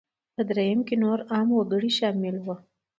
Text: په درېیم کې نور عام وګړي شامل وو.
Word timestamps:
په 0.35 0.41
درېیم 0.49 0.79
کې 0.87 0.95
نور 1.03 1.19
عام 1.31 1.47
وګړي 1.53 1.91
شامل 1.99 2.35
وو. 2.41 2.55